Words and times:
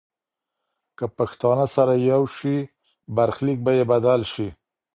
که 0.97 1.05
پښتانه 1.17 1.65
سره 1.75 1.93
یو 2.11 2.23
شي، 2.37 2.57
برخلیک 3.15 3.59
به 3.65 3.71
یې 3.77 3.83
بدل 3.91 4.21
شي. 4.33 4.47